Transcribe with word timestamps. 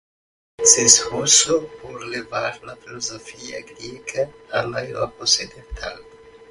Se 0.63 0.83
esforzó 0.83 1.67
por 1.79 2.09
llevar 2.09 2.63
la 2.63 2.75
filosofía 2.75 3.57
griega 3.61 4.31
a 4.51 4.65
la 4.65 4.83
Europa 4.83 5.15
Occidental. 5.25 6.01